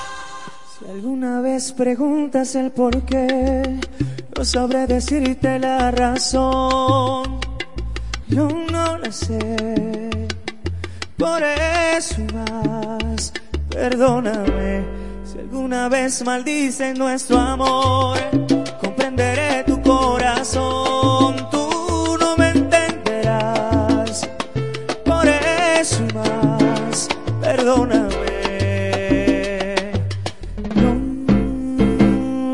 Si 0.78 0.86
alguna 0.86 1.42
vez 1.42 1.72
preguntas 1.72 2.56
el 2.56 2.72
por 2.72 3.04
qué, 3.04 3.80
no 4.38 4.46
sabré 4.46 4.88
decirte 4.88 5.60
la 5.60 5.92
razón. 5.92 7.43
Yo 8.34 8.48
no 8.48 8.98
la 8.98 9.12
sé. 9.12 10.10
Por 11.18 11.44
eso 11.44 12.18
más, 12.34 13.32
perdóname. 13.70 14.84
Si 15.24 15.38
alguna 15.38 15.88
vez 15.88 16.24
maldicen 16.26 16.98
nuestro 16.98 17.38
amor, 17.40 18.18
comprenderé 18.82 19.64
tu 19.66 19.80
corazón. 19.84 21.48
Tú 21.52 22.18
no 22.20 22.36
me 22.36 22.50
entenderás. 22.50 24.28
Por 25.06 25.28
eso 25.28 26.02
más, 26.16 27.08
perdóname. 27.40 28.10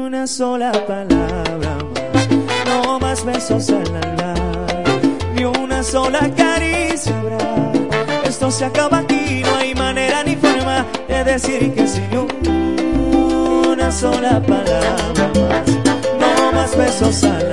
Una 0.06 0.28
sola 0.28 0.74
sola 6.04 6.30
caricia. 6.36 7.16
Esto 8.24 8.50
se 8.52 8.66
acaba 8.66 9.00
aquí, 9.00 9.42
no 9.44 9.56
hay 9.56 9.76
manera 9.76 10.24
ni 10.24 10.36
forma 10.36 10.86
de 11.08 11.24
decir 11.24 11.74
que 11.74 11.88
sí. 11.88 12.02
Ni 12.12 12.18
una 13.74 13.92
sola 13.92 14.42
palabra 14.42 15.14
más, 15.50 15.68
no 16.22 16.52
más 16.54 16.78
besos 16.78 17.24
al 17.24 17.49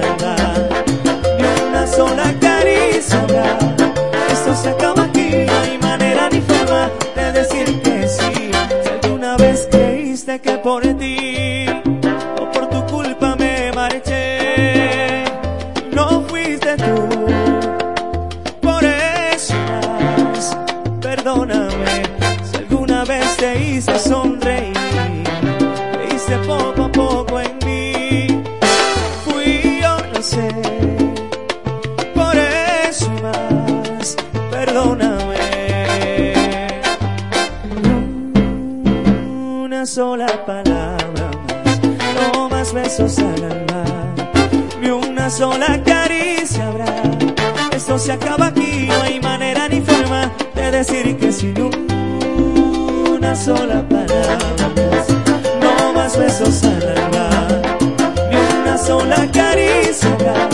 se 48.06 48.12
acaba 48.12 48.46
aquí, 48.46 48.86
no 48.86 49.02
hay 49.02 49.18
manera 49.18 49.66
ni 49.68 49.80
forma 49.80 50.30
de 50.54 50.70
decir 50.70 51.16
que 51.16 51.32
sin 51.32 51.56
una 51.60 53.34
sola 53.34 53.82
palabra 53.88 54.38
no 55.60 55.92
más 55.92 56.16
besos 56.16 56.62
al 56.62 56.88
alma, 56.98 57.28
ni 58.30 58.36
una 58.60 58.78
sola 58.78 59.28
caricia. 59.32 60.48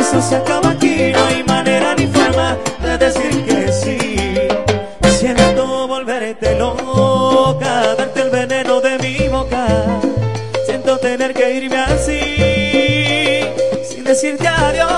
Esto 0.00 0.20
se 0.20 0.34
acaba 0.34 0.70
aquí, 0.70 1.12
no 1.12 1.24
hay 1.24 1.44
manera 1.44 1.94
ni 1.94 2.08
forma 2.08 2.56
de 2.82 2.98
decir 2.98 3.44
que 3.44 3.72
sí. 3.72 3.98
Siento 5.20 5.86
volverte 5.86 6.58
loca, 6.58 7.94
darte 7.96 8.22
el 8.22 8.30
veneno 8.30 8.80
de 8.80 8.98
mi 8.98 9.28
boca. 9.28 9.68
Siento 10.66 10.98
tener 10.98 11.32
que 11.32 11.48
irme 11.58 11.76
así, 11.76 12.20
sin 13.88 14.02
decirte 14.02 14.48
adiós. 14.48 14.91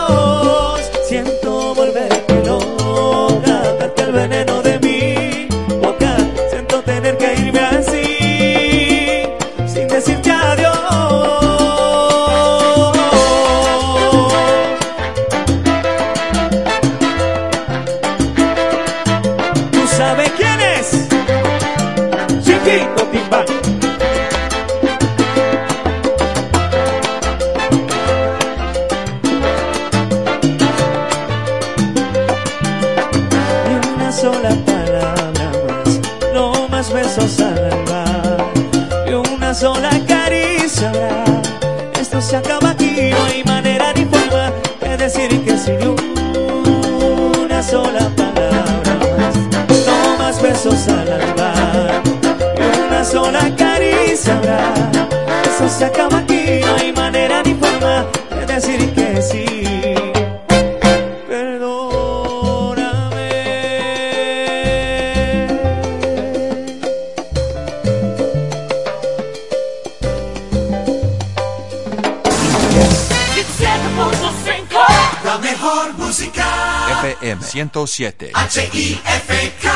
H-I-F-K, 77.87 79.68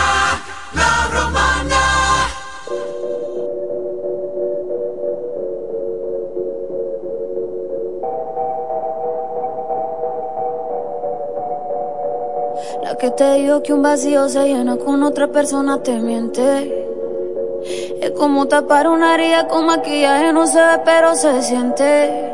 la 0.75 1.09
romana. 1.13 1.81
La 12.83 12.97
que 12.97 13.11
te 13.11 13.35
digo 13.35 13.63
que 13.63 13.75
un 13.75 13.83
vacío 13.83 14.27
se 14.31 14.43
llena 14.45 14.79
con 14.79 15.03
otra 15.03 15.29
persona 15.29 15.83
te 15.83 15.99
miente. 15.99 16.87
Es 18.01 18.13
como 18.13 18.49
tapar 18.49 18.89
una 18.89 19.17
herida 19.17 19.49
con 19.49 19.67
maquillaje, 19.67 20.33
no 20.33 20.47
se 20.47 20.59
ve, 20.59 20.81
pero 20.83 21.15
se 21.15 21.43
siente. 21.43 22.33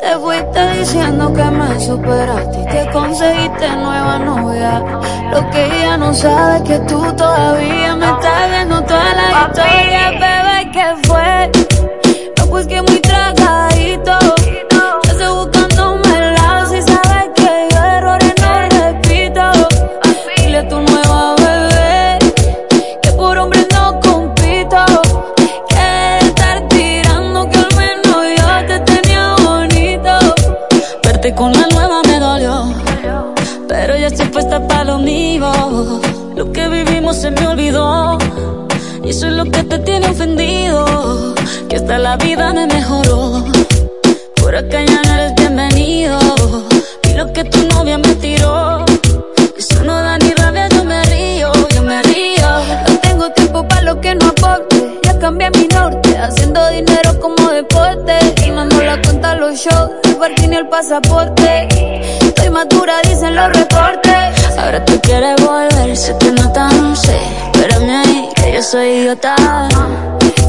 Te 0.00 0.18
fuiste 0.18 0.78
diciendo 0.80 1.32
que 1.32 1.44
me 1.44 1.78
superaste 1.78 2.51
que 2.72 2.90
conseguiste 2.90 3.68
nueva 3.76 4.18
novia. 4.18 4.82
Lo 5.30 5.50
que 5.50 5.66
ella 5.66 5.96
no 5.98 6.14
sabe 6.14 6.56
es 6.56 6.62
que 6.62 6.78
tú 6.80 7.00
todavía 7.14 7.94
me 7.96 8.06
estás 8.06 8.50
viendo 8.50 8.82
toda 8.84 9.14
la 9.14 9.26
historia, 9.46 10.10
bebé, 10.12 10.70
¿qué 10.72 10.86
fue? 11.06 11.50
No, 12.38 12.46
pues 12.46 12.66
que 12.66 12.80
muy 12.80 12.98
tragadito. 13.00 14.18
Yo 14.70 15.10
estoy 15.12 15.34
buscándome 15.34 16.18
el 16.18 16.34
lado 16.34 16.66
si 16.70 16.82
sabes 16.82 17.28
que 17.36 17.68
yo 17.70 17.84
errores 17.96 18.34
no 18.40 18.52
repito. 18.78 19.42
Dile 20.36 20.58
a 20.58 20.68
tu 20.68 20.80
nueva 20.80 21.34
bebé 21.36 22.18
que 23.02 23.12
por 23.12 23.36
hombre 23.36 23.66
no 23.72 24.00
compito. 24.00 24.84
Que 25.68 26.18
estar 26.26 26.68
tirando 26.68 27.48
que 27.50 27.58
al 27.58 27.74
menos 27.76 28.16
yo 28.38 28.66
te 28.66 28.80
tenía 28.80 29.36
bonito. 29.44 30.34
Verte 31.02 31.34
con 31.34 31.52
la 31.52 31.66
nueva 31.68 32.01
pero 33.84 33.96
ya 33.96 34.06
estoy 34.06 34.26
puesta 34.26 34.64
para 34.68 34.84
lo 34.84 34.98
mío. 34.98 35.50
Lo 36.36 36.52
que 36.52 36.68
vivimos 36.68 37.16
se 37.16 37.32
me 37.32 37.48
olvidó. 37.48 38.16
Y 39.04 39.10
eso 39.10 39.26
es 39.26 39.32
lo 39.32 39.44
que 39.44 39.64
te 39.64 39.76
tiene 39.80 40.06
ofendido. 40.06 41.34
Que 41.68 41.76
hasta 41.76 41.98
la 41.98 42.16
vida 42.16 42.52
me 42.52 42.68
mejoró. 42.68 43.44
Por 44.36 44.54
acá 44.54 44.84
ya 44.84 45.02
no 45.02 45.14
eres 45.14 45.34
bienvenido. 45.34 46.16
Y 47.10 47.14
lo 47.14 47.32
que 47.32 47.42
tu 47.42 47.58
novia 47.74 47.98
me 47.98 48.14
tiró. 48.14 48.84
Eso 49.58 49.82
no 49.82 49.94
da 49.94 50.16
ni 50.16 50.30
rabia, 50.30 50.68
yo 50.68 50.84
me 50.84 51.02
río, 51.02 51.52
yo 51.74 51.82
me 51.82 52.00
río. 52.04 52.48
No 52.88 52.98
tengo 52.98 53.32
tiempo 53.32 53.66
para 53.66 53.82
lo 53.82 54.00
que 54.00 54.14
no 54.14 54.26
aporte. 54.28 54.91
Cambié 55.22 55.48
mi 55.52 55.68
norte, 55.68 56.18
haciendo 56.18 56.68
dinero 56.70 57.20
como 57.20 57.48
deporte. 57.50 58.18
Y 58.44 58.50
no 58.50 58.62
ando 58.62 58.82
la 58.82 59.00
cuenta 59.00 59.36
los 59.36 59.54
shows, 59.54 59.92
el 60.02 60.16
parking 60.16 60.48
y 60.50 60.56
el 60.56 60.66
pasaporte. 60.66 61.68
Estoy 62.20 62.50
madura, 62.50 62.94
dicen 63.04 63.36
los 63.36 63.52
reportes. 63.52 64.58
Ahora 64.58 64.84
tú 64.84 65.00
quieres 65.00 65.36
volver, 65.40 65.96
se 65.96 66.12
te 66.14 66.32
nota, 66.32 66.68
no 66.70 66.96
sé. 66.96 67.16
Espérame 67.52 67.90
ahí, 68.04 68.28
que 68.34 68.52
yo 68.54 68.62
soy 68.64 68.88
idiota. 68.88 69.36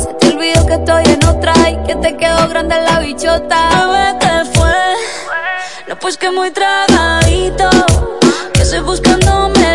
Se 0.01 0.11
te 0.15 0.36
olvidó 0.36 0.65
que 0.65 0.74
estoy 0.74 1.03
en 1.05 1.24
otra 1.24 1.53
y 1.69 1.78
que 1.86 1.95
te 1.97 2.17
quedó 2.17 2.49
grande 2.49 2.76
la 2.82 2.97
bichota. 2.97 3.69
Bebé, 3.69 4.17
¿qué 4.21 4.59
fue? 4.59 4.74
No, 5.88 5.99
pues 5.99 6.17
que 6.17 6.32
muy 6.32 6.49
tragadito. 6.49 7.69
Que 8.53 8.63
estoy 8.63 8.80
buscándome 8.80 9.72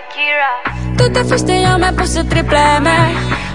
Shakira. 0.00 0.96
Tú 0.96 1.12
te 1.12 1.24
fuiste 1.24 1.60
y 1.60 1.62
yo 1.62 1.78
me 1.78 1.92
puse 1.92 2.24
triple 2.24 2.58
M. 2.76 2.90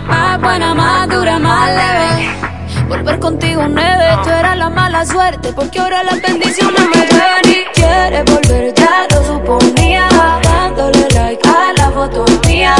Más 0.08 0.40
buena, 0.40 0.76
más 0.76 1.10
dura, 1.10 1.40
más 1.40 1.70
leve. 1.70 2.86
Volver 2.88 3.20
contigo 3.20 3.64
nueve, 3.68 4.06
tú 4.24 4.30
eras 4.30 4.56
la 4.58 4.70
mala 4.70 5.06
suerte 5.06 5.52
Porque 5.54 5.80
ahora 5.80 6.04
las 6.04 6.22
bendiciones 6.22 6.82
me 6.82 7.02
ven 7.02 7.52
y 7.52 7.66
quieres 7.74 8.26
volver, 8.26 8.74
ya 8.76 9.08
lo 9.10 9.26
suponía 9.26 10.08
Dándole 10.44 11.08
like 11.16 11.50
a 11.50 11.74
la 11.78 11.90
foto 11.90 12.26
mía 12.48 12.76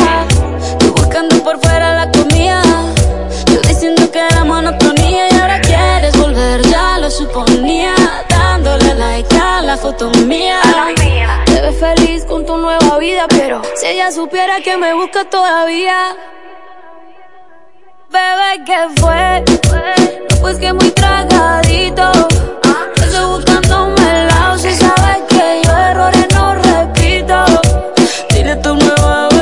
Tú 0.78 0.94
buscando 0.94 1.44
por 1.44 1.60
fuera 1.60 2.06
la 2.06 2.12
comida 2.12 2.62
Yo 3.48 3.62
diciendo 3.62 4.12
que 4.12 4.20
era 4.20 4.44
monotonía 4.44 5.28
Y 5.32 5.36
ahora 5.40 5.60
quieres 5.62 6.16
volver, 6.18 6.62
ya 6.68 7.00
lo 7.00 7.10
suponía 7.10 7.96
Dándole 8.30 8.94
like 8.94 9.36
a 9.36 9.62
la 9.64 9.76
foto 9.76 10.12
mía 10.28 10.60
Feliz 11.80 12.24
con 12.26 12.46
tu 12.46 12.58
nueva 12.58 12.98
vida 13.00 13.26
Pero 13.28 13.62
si 13.76 13.88
ella 13.88 14.12
supiera 14.12 14.62
que 14.62 14.78
me 14.78 14.94
busca 14.94 15.26
todavía 15.26 16.16
Bebé, 18.10 18.64
¿qué 18.66 19.02
fue? 19.02 19.44
No, 20.32 20.40
pues 20.40 20.58
que 20.58 20.72
muy 20.72 20.90
tragadito. 20.92 22.12
Estoy 22.96 23.26
buscándome 23.26 24.22
el 24.22 24.28
lado 24.28 24.58
si 24.58 24.72
sabes 24.74 25.24
que 25.28 25.62
yo 25.66 25.72
errores 25.76 26.26
no 26.34 26.56
repito. 26.56 27.46
Dile 28.30 28.56
tu 28.58 28.74
nueva 28.76 29.35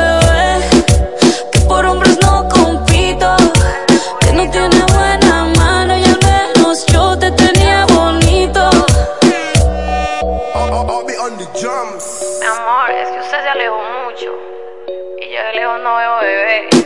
veo 15.97 16.19
bebé. 16.21 16.82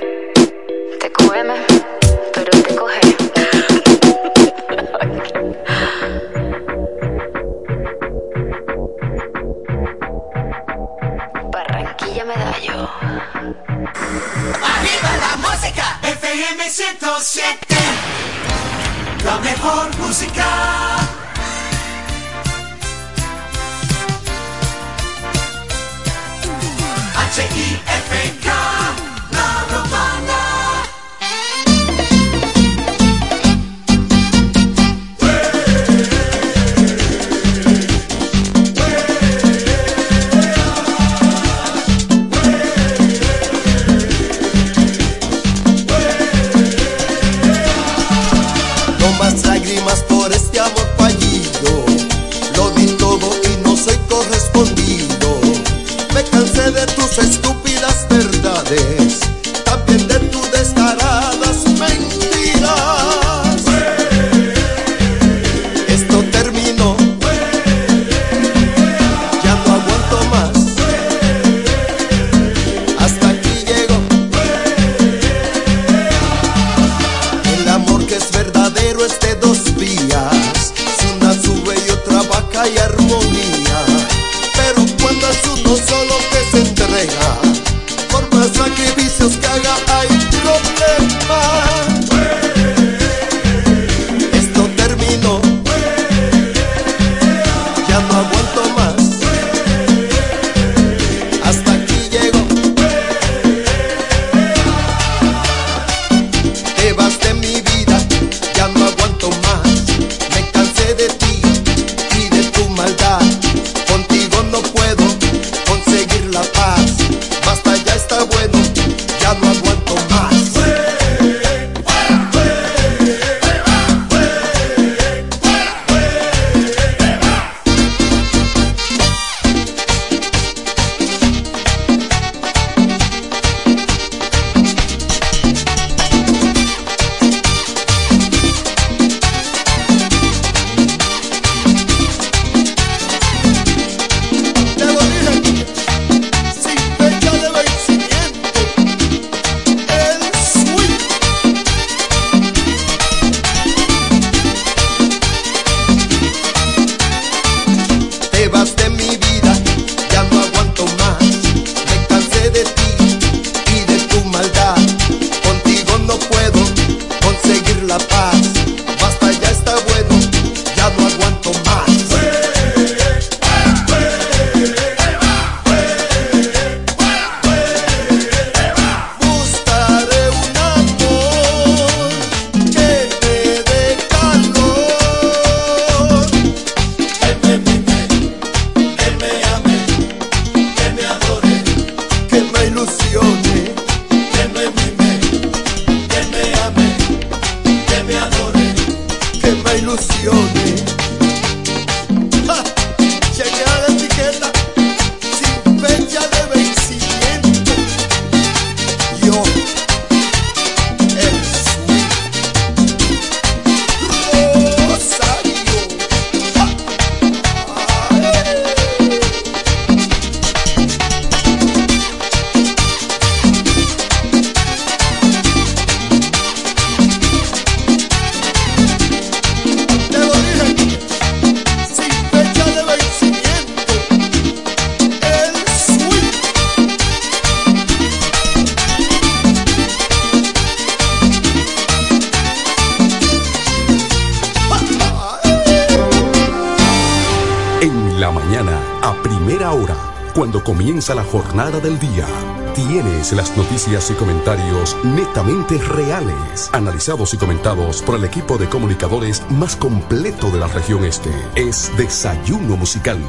Jornada 251.57 251.79
del 251.79 251.97
día. 251.97 252.27
Tienes 252.75 253.33
las 253.33 253.57
noticias 253.57 254.11
y 254.11 254.13
comentarios 254.13 254.95
netamente 255.03 255.79
reales, 255.79 256.69
analizados 256.71 257.33
y 257.33 257.37
comentados 257.37 258.03
por 258.03 258.15
el 258.15 258.25
equipo 258.25 258.59
de 258.59 258.69
comunicadores 258.69 259.41
más 259.49 259.75
completo 259.75 260.51
de 260.51 260.59
la 260.59 260.67
región 260.67 261.03
este. 261.03 261.31
Es 261.55 261.91
Desayuno 261.97 262.77
Musical, 262.77 263.19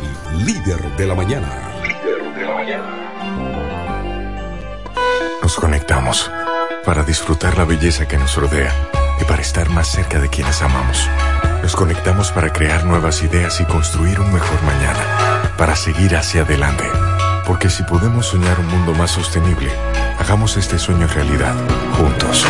líder 0.45 0.95
de 0.99 1.07
la 1.07 1.15
mañana. 1.15 1.49
Líder 1.83 2.35
de 2.35 2.45
la 2.45 2.55
mañana. 2.55 2.85
Nos 5.41 5.55
conectamos 5.55 6.31
para 6.85 7.05
disfrutar 7.05 7.57
la 7.57 7.65
belleza 7.65 8.07
que 8.07 8.19
nos 8.19 8.37
rodea 8.37 8.75
y 9.23 9.25
para 9.25 9.41
estar 9.41 9.71
más 9.71 9.89
cerca 9.89 10.21
de 10.21 10.29
quienes 10.29 10.61
amamos. 10.61 11.09
Nos 11.63 11.75
conectamos 11.75 12.31
para 12.31 12.53
crear 12.53 12.85
nuevas 12.85 13.23
ideas 13.23 13.59
y 13.63 13.65
construir 13.65 14.21
un 14.21 14.31
mejor 14.35 14.63
mañana, 14.65 15.55
para 15.57 15.75
seguir 15.75 16.15
hacia 16.15 16.43
adelante 16.43 16.85
porque 17.49 17.71
si 17.71 17.83
podemos 17.83 18.27
soñar 18.27 18.61
un 18.61 18.67
mundo 18.67 18.93
más 18.93 19.11
sostenible, 19.11 19.73
hagamos 20.19 20.59
este 20.59 20.79
sueño 20.79 21.07
realidad, 21.07 21.55
juntos. 21.97 22.45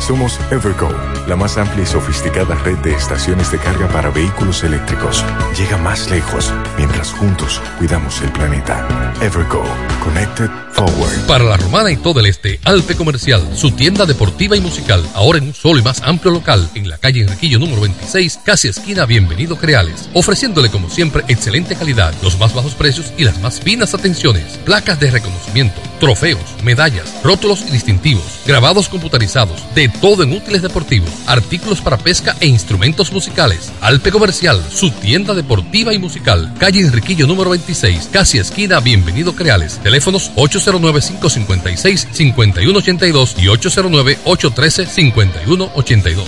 Somos 0.00 0.38
Evergo, 0.50 0.90
la 1.26 1.36
más 1.36 1.56
amplia 1.56 1.82
y 1.82 1.86
sofisticada 1.86 2.54
red 2.56 2.76
de 2.78 2.94
estaciones 2.94 3.50
de 3.50 3.58
carga 3.58 3.88
para 3.88 4.10
vehículos 4.10 4.62
eléctricos. 4.62 5.24
Llega 5.56 5.78
más 5.78 6.10
lejos 6.10 6.52
mientras 6.76 7.12
juntos 7.12 7.60
cuidamos 7.78 8.20
el 8.20 8.30
planeta. 8.32 8.86
Evergo, 9.22 9.64
Connected 10.02 10.50
Forward. 10.72 11.26
Para 11.26 11.44
la 11.44 11.56
romana 11.56 11.90
y 11.90 11.96
todo 11.96 12.20
el 12.20 12.26
este, 12.26 12.60
Alpe 12.64 12.96
Comercial, 12.96 13.42
su 13.54 13.70
tienda 13.70 14.04
deportiva 14.04 14.56
y 14.56 14.60
musical, 14.60 15.02
ahora 15.14 15.38
en 15.38 15.44
un 15.44 15.54
solo 15.54 15.78
y 15.78 15.82
más 15.82 16.02
amplio 16.02 16.32
local, 16.32 16.68
en 16.74 16.88
la 16.88 16.98
calle 16.98 17.22
Enriquillo 17.22 17.58
número 17.58 17.82
26, 17.82 18.40
casi 18.44 18.68
esquina 18.68 19.06
Bienvenido 19.06 19.56
Creales, 19.56 20.10
ofreciéndole 20.12 20.68
como 20.70 20.90
siempre 20.90 21.24
excelente 21.28 21.76
calidad, 21.76 22.12
los 22.22 22.38
más 22.38 22.52
bajos 22.54 22.74
precios 22.74 23.12
y 23.16 23.24
las 23.24 23.40
más 23.40 23.60
finas 23.60 23.94
atenciones, 23.94 24.58
placas 24.64 25.00
de 25.00 25.10
reconocimiento, 25.10 25.80
trofeos, 26.00 26.42
medallas, 26.62 27.14
rótulos 27.22 27.62
y 27.68 27.70
distintivos, 27.70 28.40
grabados 28.46 28.88
computarizados, 28.88 29.62
de 29.74 29.83
todo 29.88 30.22
en 30.22 30.32
útiles 30.32 30.62
deportivos, 30.62 31.10
artículos 31.26 31.80
para 31.80 31.98
pesca 31.98 32.36
e 32.40 32.46
instrumentos 32.46 33.12
musicales. 33.12 33.72
Alpe 33.80 34.10
Comercial, 34.10 34.60
su 34.70 34.90
tienda 34.90 35.34
deportiva 35.34 35.94
y 35.94 35.98
musical, 35.98 36.54
calle 36.58 36.80
Enriquillo 36.80 37.26
número 37.26 37.50
26, 37.50 38.08
casi 38.12 38.38
esquina 38.38 38.80
Bienvenido 38.80 39.34
Creales, 39.34 39.78
teléfonos 39.78 40.30
809-556-5182 40.36 43.34
y 43.38 43.46
809-813-5182. 43.46 46.24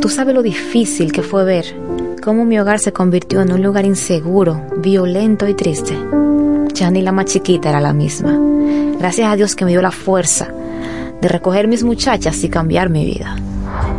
Tú 0.00 0.08
sabes 0.08 0.34
lo 0.34 0.42
difícil 0.42 1.12
que 1.12 1.22
fue 1.22 1.44
ver 1.44 1.76
cómo 2.22 2.44
mi 2.44 2.58
hogar 2.58 2.78
se 2.78 2.92
convirtió 2.92 3.42
en 3.42 3.52
un 3.52 3.62
lugar 3.62 3.84
inseguro, 3.84 4.66
violento 4.78 5.48
y 5.48 5.54
triste. 5.54 5.96
Ya 6.74 6.90
ni 6.90 7.02
la 7.02 7.12
más 7.12 7.26
chiquita 7.26 7.70
era 7.70 7.80
la 7.80 7.92
misma. 7.92 8.38
Gracias 8.98 9.32
a 9.32 9.36
Dios 9.36 9.54
que 9.54 9.64
me 9.64 9.70
dio 9.70 9.82
la 9.82 9.90
fuerza 9.90 10.52
de 11.20 11.28
recoger 11.28 11.68
mis 11.68 11.84
muchachas 11.84 12.42
y 12.44 12.48
cambiar 12.48 12.90
mi 12.90 13.04
vida. 13.04 13.36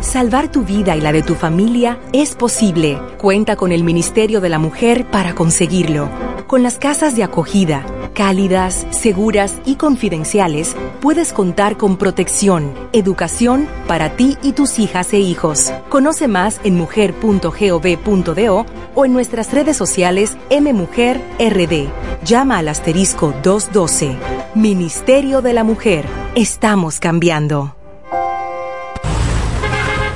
Salvar 0.00 0.50
tu 0.50 0.62
vida 0.62 0.96
y 0.96 1.00
la 1.02 1.12
de 1.12 1.22
tu 1.22 1.34
familia 1.34 1.98
es 2.14 2.34
posible. 2.34 2.98
Cuenta 3.18 3.56
con 3.56 3.70
el 3.70 3.84
Ministerio 3.84 4.40
de 4.40 4.48
la 4.48 4.58
Mujer 4.58 5.04
para 5.04 5.34
conseguirlo. 5.34 6.08
Con 6.46 6.62
las 6.62 6.78
casas 6.78 7.14
de 7.16 7.22
acogida, 7.22 7.84
cálidas, 8.14 8.86
seguras 8.90 9.60
y 9.66 9.74
confidenciales, 9.74 10.74
puedes 11.00 11.34
contar 11.34 11.76
con 11.76 11.98
protección, 11.98 12.72
educación 12.94 13.68
para 13.86 14.16
ti 14.16 14.38
y 14.42 14.52
tus 14.52 14.78
hijas 14.78 15.12
e 15.12 15.18
hijos. 15.18 15.70
Conoce 15.90 16.28
más 16.28 16.60
en 16.64 16.76
mujer.gov.do 16.76 18.66
o 18.94 19.04
en 19.04 19.12
nuestras 19.12 19.52
redes 19.52 19.76
sociales 19.76 20.38
MMujerRD. 20.50 21.88
Llama 22.24 22.58
al 22.58 22.68
asterisco 22.68 23.34
212. 23.42 24.16
Ministerio 24.54 25.42
de 25.42 25.52
la 25.52 25.62
Mujer. 25.62 26.06
Estamos 26.34 27.00
cambiando. 27.00 27.79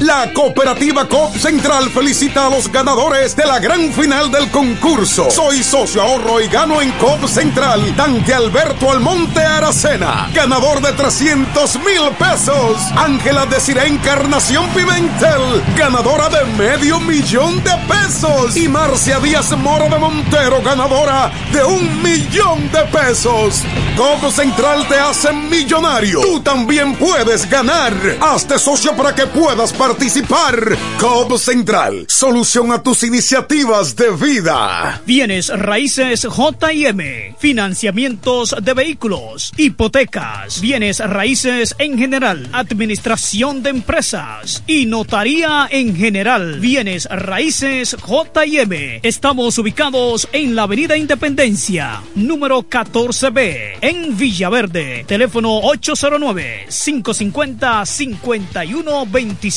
La 0.00 0.32
cooperativa 0.32 1.06
COP 1.06 1.36
Central 1.36 1.90
felicita 1.90 2.46
a 2.46 2.50
los 2.50 2.72
ganadores 2.72 3.36
de 3.36 3.44
la 3.44 3.58
gran 3.58 3.92
final 3.92 4.30
del 4.30 4.50
concurso. 4.50 5.30
Soy 5.30 5.62
socio 5.62 6.00
ahorro 6.00 6.40
y 6.40 6.48
gano 6.48 6.80
en 6.80 6.90
COP 6.92 7.26
Central. 7.26 7.94
Dante 7.94 8.32
Alberto 8.32 8.90
Almonte 8.90 9.40
Aracena, 9.40 10.30
ganador 10.32 10.80
de 10.80 10.92
300 10.92 11.76
mil 11.80 12.08
pesos. 12.18 12.78
Ángela 12.96 13.44
Desiree 13.44 13.88
Encarnación 13.88 14.70
Pimentel, 14.70 15.62
ganadora 15.76 16.30
de 16.30 16.46
medio 16.56 16.98
millón 17.00 17.62
de 17.62 17.72
pesos. 17.86 18.56
Y 18.56 18.68
Marcia 18.68 19.20
Díaz 19.20 19.54
Moro 19.58 19.90
de 19.90 19.98
Montero, 19.98 20.62
ganadora 20.62 21.30
de 21.52 21.62
un 21.62 22.02
millón 22.02 22.72
de 22.72 22.80
pesos. 22.84 23.62
COP 23.98 24.30
Central 24.30 24.88
te 24.88 24.98
hace 24.98 25.30
millonario. 25.30 26.22
Tú 26.22 26.40
también 26.40 26.96
puedes 26.96 27.48
ganar. 27.50 27.92
Hazte 28.22 28.58
socio 28.58 28.96
para 28.96 29.14
que 29.14 29.26
puedas 29.26 29.74
participar. 29.74 29.89
COP 30.98 31.36
Central, 31.36 32.04
solución 32.06 32.70
a 32.70 32.80
tus 32.80 33.02
iniciativas 33.02 33.96
de 33.96 34.10
vida. 34.12 35.02
Bienes 35.04 35.48
raíces 35.48 36.22
JM, 36.22 37.34
financiamientos 37.38 38.54
de 38.62 38.72
vehículos, 38.72 39.52
hipotecas, 39.56 40.60
bienes 40.60 41.00
raíces 41.00 41.74
en 41.78 41.98
general, 41.98 42.48
administración 42.52 43.64
de 43.64 43.70
empresas 43.70 44.62
y 44.68 44.86
notaría 44.86 45.66
en 45.68 45.96
general. 45.96 46.60
Bienes 46.60 47.06
raíces 47.10 47.96
JM. 47.96 49.00
Estamos 49.02 49.58
ubicados 49.58 50.28
en 50.32 50.54
la 50.54 50.62
Avenida 50.62 50.96
Independencia, 50.96 52.00
número 52.14 52.62
14B, 52.62 53.78
en 53.80 54.16
Villaverde. 54.16 55.04
Teléfono 55.08 55.58
809 55.58 56.66
550 56.68 57.86
5125 57.86 59.50